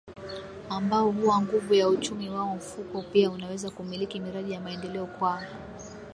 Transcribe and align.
ambao 0.69 1.11
huwa 1.11 1.41
nguvu 1.41 1.73
ya 1.73 1.87
uchumi 1.89 2.29
wao 2.29 2.55
Mfuko 2.55 3.01
pia 3.01 3.31
unaweza 3.31 3.69
kumiliki 3.69 4.19
miradi 4.19 4.51
ya 4.51 4.61
maendeleo 4.61 5.05
kwa 5.05 5.43